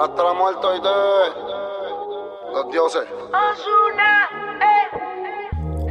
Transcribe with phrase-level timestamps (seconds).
[0.00, 0.88] Hasta la muerte hoy de
[2.52, 3.04] los dioses.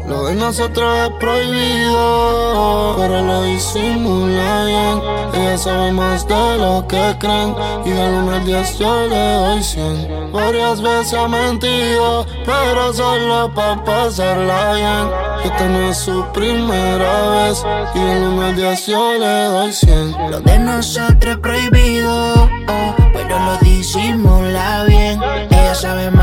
[0.07, 5.01] Lo de nosotros es prohibido, pero lo disimula bien.
[5.33, 7.53] Ella sabe más de lo que creen,
[7.85, 10.31] y del 1 al 10 yo le doy 100.
[10.31, 15.09] Varias veces ha mentido, pero solo para pasarla bien.
[15.43, 20.31] Esta no es su primera vez, y del 1 al 10 yo le doy 100.
[20.31, 22.33] Lo de nosotros es prohibido,
[22.69, 25.21] oh, pero lo disimula bien.
[25.51, 26.16] Ella sabe más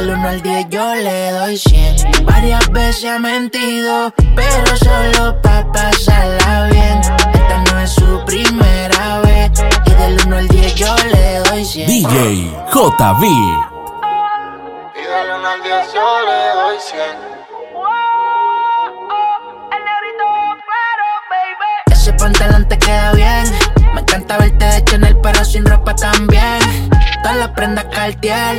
[0.00, 2.24] del 1 al 10 yo le doy 100.
[2.24, 7.00] Varias veces ha mentido, pero solo pa' pasarla bien.
[7.34, 9.50] Esta no es su primera vez,
[9.84, 11.86] y del 1 al 10 yo le doy 100.
[11.86, 13.24] DJ JB.
[14.94, 17.30] Y del 1 al 10 yo le doy 100.
[21.90, 23.19] Ese pantalón te queda bien.
[24.10, 26.58] Encanta verte de Chanel, pero sin ropa también.
[27.22, 28.58] Todas las prendas Cartier.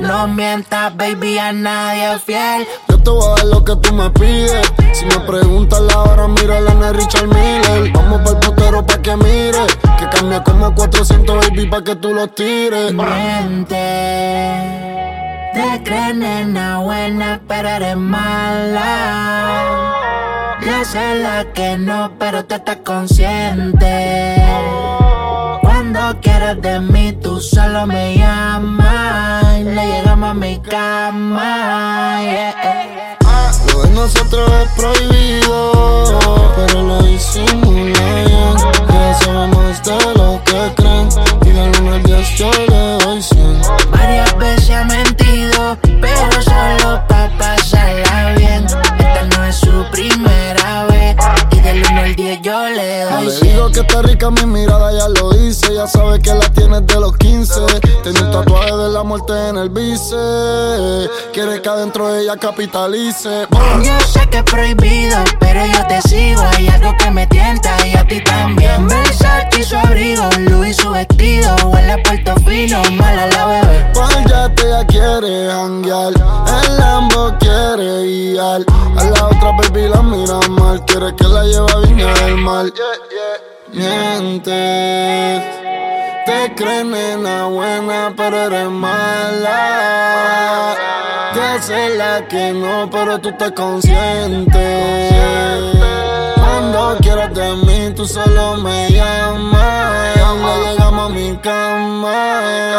[0.00, 2.64] No mientas, baby, a nadie es fiel.
[2.88, 4.72] Yo te voy a dar lo que tú me pides.
[4.92, 7.90] Si me preguntas la hora, mira la de Richard Miller.
[7.92, 9.66] Vamos pa'l potero pa' que mire.
[9.98, 12.92] Que cambia como 400 baby pa' que tú los tires.
[12.92, 13.82] Miente.
[15.54, 18.88] Te crees nena buena, pero eres mala.
[20.60, 24.36] Yo sé la que no, pero tú estás consciente.
[25.60, 29.60] Cuando quieras de mí, tú solo me llamas.
[29.60, 32.20] Le llegamos a mi cama.
[33.72, 35.71] Lo de nosotros es prohibido,
[62.32, 63.46] ella capitalice.
[63.82, 66.42] Yo sé que es prohibido, pero yo te sigo.
[66.56, 68.86] Hay algo que me tienta y a ti también.
[68.88, 71.54] Versace y su abrigo, Louis su vestido.
[71.64, 73.92] Huele a puerto fino, mala la bebé.
[73.94, 76.12] Cual ya te ya quiere janguear.
[76.64, 78.62] El Lambo quiere guiar.
[78.96, 80.84] A la otra baby la mira mal.
[80.86, 82.66] Quiere que la lleve a Viña del Mar.
[83.72, 85.61] Mientes.
[86.42, 89.54] Te crees nena buena, pero eres mala.
[91.32, 95.08] Que sé la que no, pero tú estás consciente.
[96.34, 100.16] Cuando quieras de mí, tú solo me llamas.
[100.16, 102.71] Le llegamos a mi cama.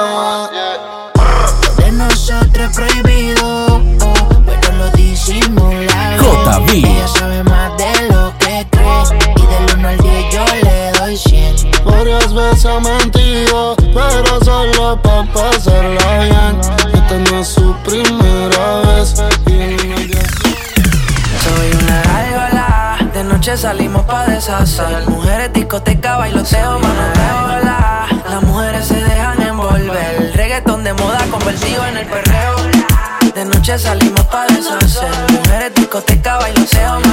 [25.08, 27.62] Mujeres, discoteca, bailoteo, manoteo,
[28.30, 30.34] Las mujeres se dejan envolver.
[30.36, 32.58] Reggaetón de moda convertido en el perreo.
[33.34, 35.09] De noche salimos pa' deshacer.
[35.31, 37.12] Mujeres, discoteca, bailoteo, manoteo,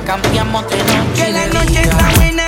[0.00, 2.44] cambiamos de noche Que la noche está buena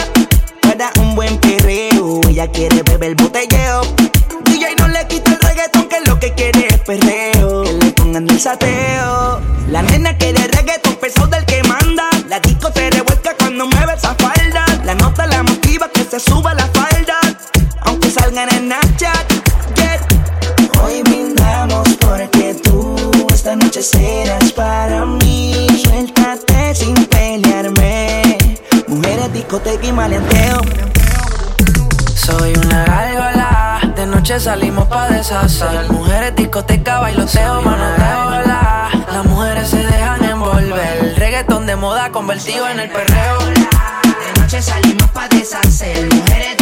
[0.62, 2.20] para un buen perreo.
[2.28, 3.82] Ella quiere beber botelleo.
[4.44, 7.64] DJ no le quita el reggaetón, que lo que quiere es perreo.
[7.64, 9.40] Que le pongan el sateo.
[9.68, 10.39] La nena quiere
[34.40, 35.92] salimos pa' deshacer.
[35.92, 38.88] Mujeres, discoteca, bailoteo, manoteo, la.
[39.12, 41.14] Las mujeres se dejan envolver.
[41.16, 43.38] Reggaetón de moda convertido en el perreo.
[43.38, 46.08] De noche salimos pa' deshacer.
[46.14, 46.59] Mujeres,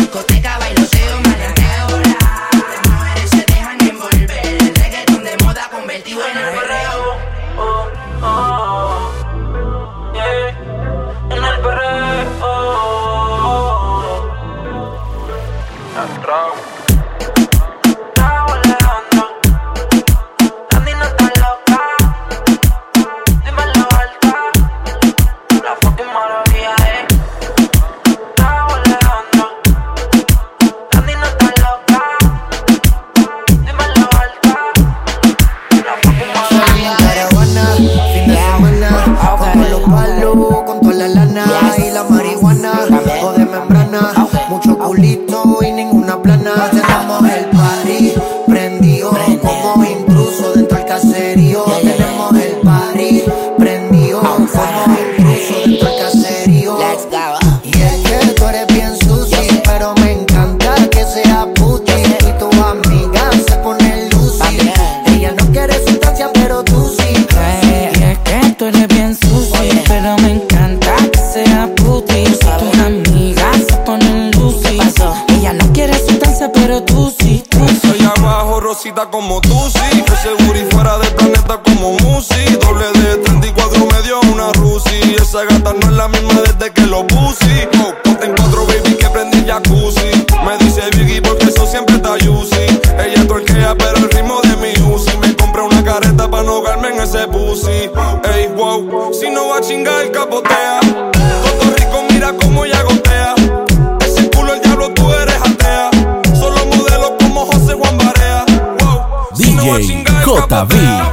[110.59, 111.08] Davi.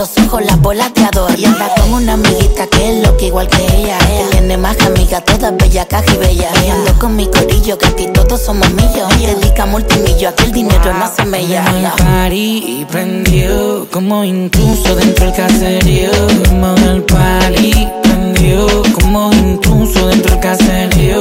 [0.00, 1.38] los ojos las bolas de ador.
[1.38, 3.98] Y anda con una amiguita que es loca igual que ella.
[3.98, 6.48] Que tiene más que amiga, toda bella, caja y bella.
[6.64, 9.08] Y ando con mi corillo, que aquí todos somos millos.
[9.20, 11.62] Dedica multimillo, aquí el dinero no se mella.
[11.68, 16.10] En el party prendió, como incluso dentro del caserío.
[16.48, 21.20] Como en el party prendió, como incluso dentro del caserío.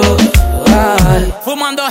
[0.68, 1.34] Ay.
[1.44, 1.84] Fumando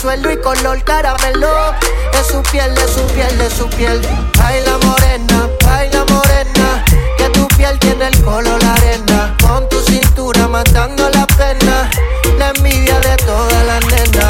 [0.00, 1.74] suelo y color caramelo.
[2.18, 4.00] Es su piel, es su piel, es su piel.
[4.38, 6.84] Baila morena, baila morena.
[7.18, 9.36] Que tu piel tiene el color la arena.
[9.42, 11.90] Con tu cintura matando la pena.
[12.38, 14.29] La envidia de todas las nenas.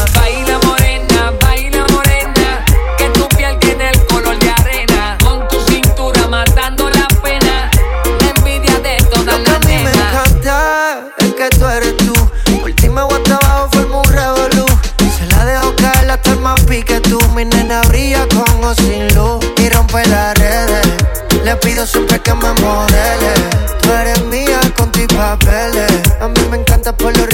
[21.87, 23.35] siempre que me modele.
[23.81, 25.91] Tú eres mía con tus papeles.
[26.21, 27.27] A mí me encanta por lo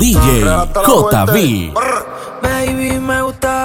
[0.00, 1.72] DJ JB.
[2.40, 3.59] Baby, me gusta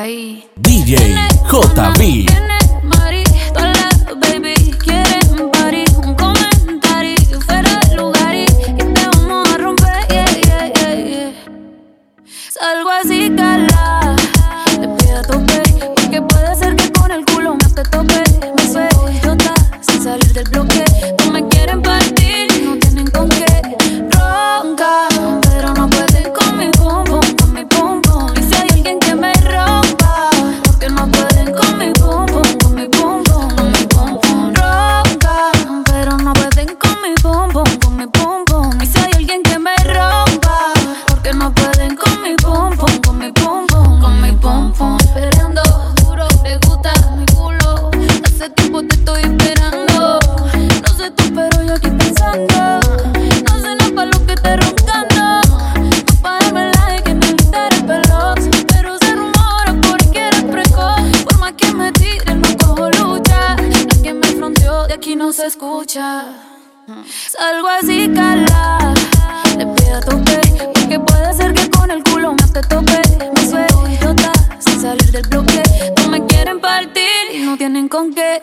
[0.00, 0.44] ahí.
[0.56, 1.14] DJ
[1.50, 2.59] JB.
[67.06, 68.94] Salgo así, cala.
[69.56, 70.40] Le pido a tope.
[70.74, 73.00] Porque puede ser que con el culo más te tope.
[73.52, 75.62] Me idiota sin salir del bloque.
[75.98, 78.42] No me quieren partir y no tienen con qué.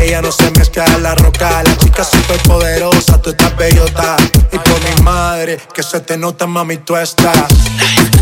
[0.00, 1.62] Ella no se mezcla en la roca.
[1.62, 4.16] La chica súper poderosa, tú estás bellota.
[4.52, 7.48] Y por mi madre, que se te nota, mami, tú estás.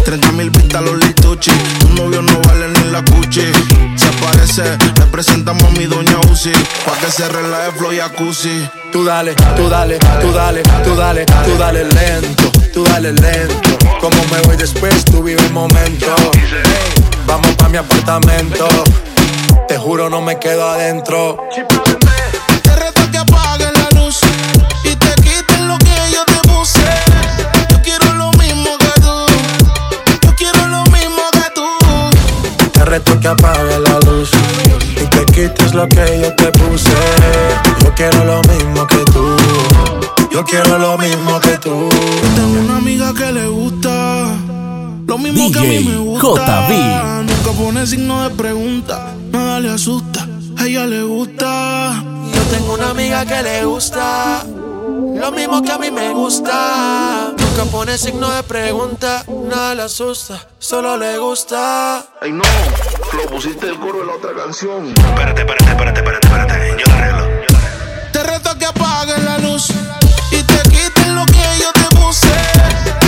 [0.05, 1.51] 30 mil vistas los lituchi.
[1.81, 3.53] Tu novio no vale ni la cuchi.
[3.97, 6.53] Se aparece, le presentamos a mi doña Uzi.
[6.85, 8.69] Pa' que se relaje flow y jacuzzi.
[8.93, 13.79] Tú dale, tú dale, tú dale, tú dale, tú dale lento, tú dale lento.
[14.01, 16.07] Como me voy después, tú vive el momento.
[17.27, 18.67] Vamos pa' mi apartamento.
[19.69, 21.37] Te juro, no me quedo adentro.
[33.29, 34.31] Te apague la luz
[34.97, 36.89] y te quites lo que yo te puse.
[37.85, 39.37] Yo quiero lo mismo que tú.
[40.33, 41.91] Yo quiero lo mismo que tú.
[42.35, 44.35] Tengo una amiga que le gusta
[45.07, 46.69] lo mismo que a mí DJ me gusta.
[46.69, 47.25] JB.
[47.27, 50.27] Nunca pone signo de pregunta, nada le asusta.
[50.57, 52.03] A ella le gusta.
[52.35, 54.43] Yo tengo una amiga que le gusta
[55.21, 57.35] lo mismo que a mí me gusta.
[57.59, 62.05] Nunca pone signo de pregunta, nada le asusta, solo le gusta.
[62.21, 62.45] Ay no,
[63.15, 64.87] lo pusiste el coro de la otra canción.
[64.97, 66.77] Espérate, espérate, espérate, espérate, espérate.
[66.79, 67.27] Yo lo arreglo.
[68.13, 69.71] Te reto que apagues la luz
[70.31, 72.29] y te quites lo que yo te puse.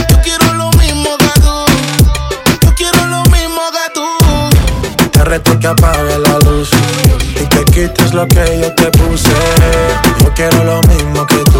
[0.09, 2.67] Yo quiero lo mismo que tú.
[2.67, 5.11] Yo quiero lo mismo que tú.
[5.13, 6.71] Te reto que apague la luz
[7.41, 9.31] y te quites lo que yo te puse.
[10.25, 11.60] Yo quiero lo mismo que tú.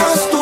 [0.00, 0.39] costumbre.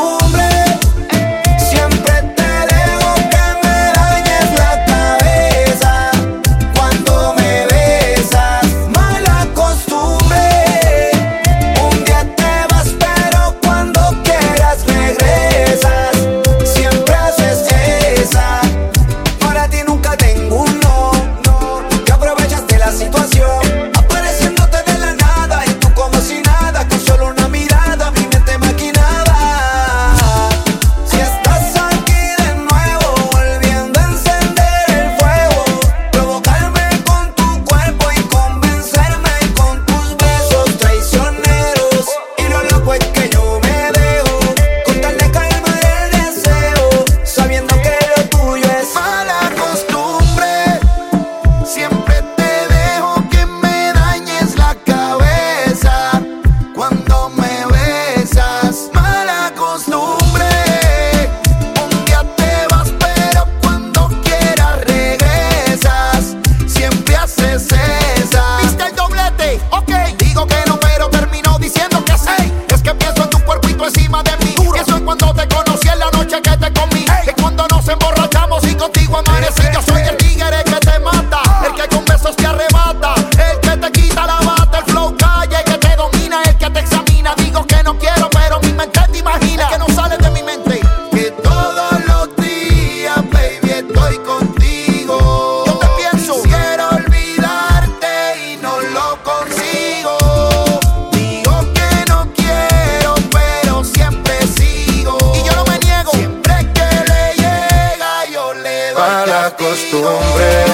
[109.57, 110.65] costumbre.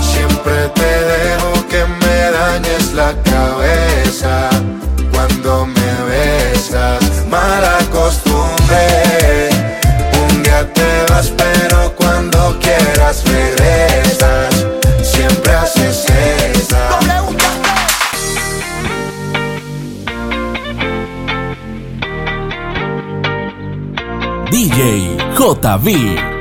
[0.00, 4.48] Siempre te dejo que me dañes la cabeza
[5.12, 7.02] cuando me besas.
[7.28, 9.50] Mala costumbre.
[10.28, 14.66] Un día te vas, pero cuando quieras regresas.
[15.02, 16.98] Siempre haces esa.
[24.50, 26.35] DJ JV.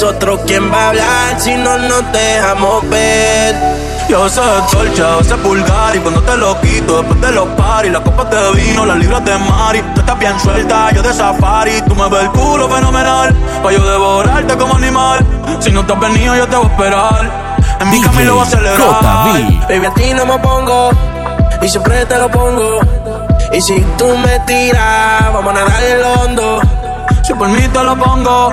[0.00, 3.52] Nosotros, ¿quién va a hablar si no nos dejamos ver?
[4.08, 4.40] Yo sé
[4.72, 8.30] dolce, a veces vulgar Y cuando te lo quito después de los paris Las copas
[8.30, 12.08] de vino, las libras de mari Tú estás bien suelta, yo de safari Tú me
[12.08, 15.26] ves el culo fenomenal Pa' yo devorarte como animal
[15.58, 18.50] Si no te has venido yo te voy a esperar En mi camino voy a
[18.50, 19.02] celebrar
[19.68, 20.90] Baby, a ti no me pongo
[21.60, 22.78] y siempre te lo pongo.
[23.52, 26.60] Y si tú me tiras, vamos a nadar en lo hondo.
[27.24, 28.52] Si por mí te lo pongo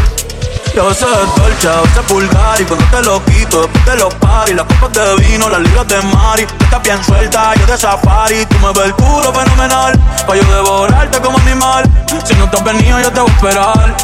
[0.73, 4.55] yo sé dolce, a veces vulgar Y cuando te lo quito, después de los paris
[4.55, 8.45] Las copas de vino, las libras de mari Tú estás bien suelta, yo de safari
[8.45, 11.89] Tú me ves el culo fenomenal Pa' yo devorarte como animal
[12.25, 13.95] Si no te has venido, yo te voy a esperar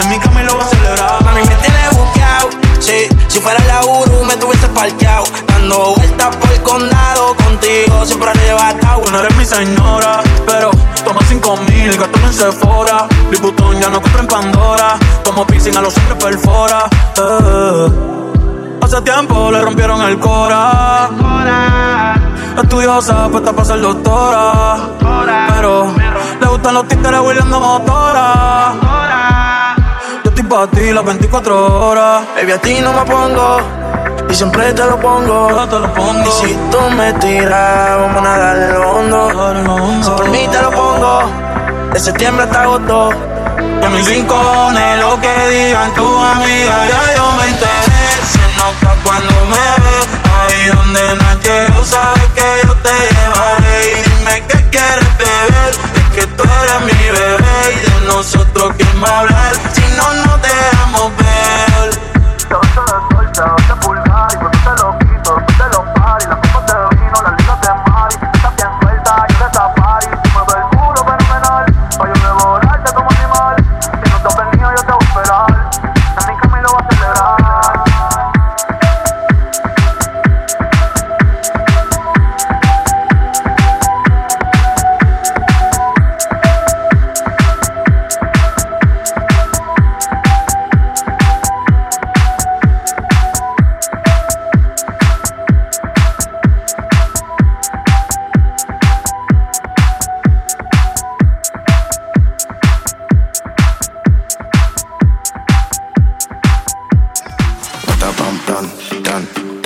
[0.00, 2.65] En mi camino voy a celebrar Mami, me tienes buqueado.
[3.36, 5.24] Si fuera la Uru me tuviese parqueado.
[5.46, 9.02] Dando vueltas por el condado contigo, siempre arrebatado.
[9.12, 10.70] No eres mi señora, pero
[11.04, 13.06] toma cinco mil, gasto en Sephora.
[13.30, 16.86] Liputón ya no compra en Pandora, como piercing a los hombres perfora.
[17.18, 17.88] Eh.
[18.80, 21.10] Hace tiempo le rompieron el cora.
[22.56, 24.78] Estudiosa, puesta para ser doctora.
[25.54, 25.92] Pero
[26.40, 28.72] le gustan los títeres huirleando motora.
[30.46, 32.24] Yo estoy pa' ti las 24 horas.
[32.36, 33.58] Baby, a ti no me pongo.
[34.30, 35.66] Y siempre te lo pongo.
[35.66, 36.22] te lo pongo.
[36.22, 40.04] Y si tú me tiras, vamos a nadar en lo hondo.
[40.04, 41.22] Si por mí te lo pongo.
[41.92, 43.10] De septiembre hasta agosto.
[43.80, 48.06] Y a mis rincones, lo que digan tu amiga, ya yo me enteré.
[48.30, 53.92] Se nota cuando me ves, ahí donde no llegado, sabes que yo te llevaré.
[53.92, 55.74] Y dime qué quieres beber,
[56.16, 57.74] que tú eres mi bebé.
[57.74, 59.54] Y de nosotros, ¿quién va a hablar?
[59.74, 61.26] Si no nos dejamos ver.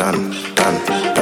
[0.01, 1.20] done, done.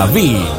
[0.00, 0.49] David.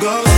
[0.00, 0.37] Goes.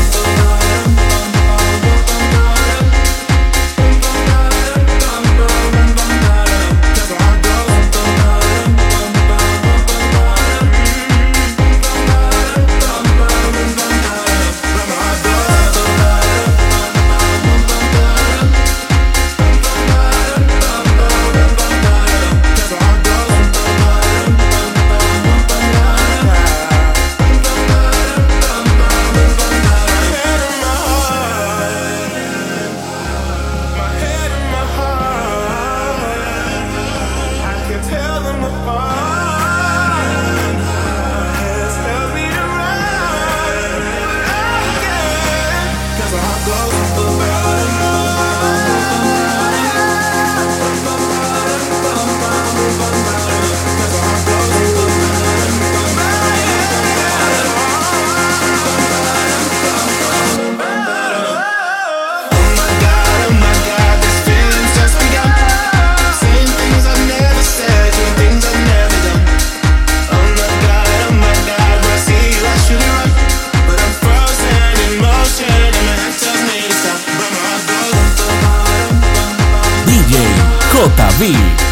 [81.21, 81.70] Me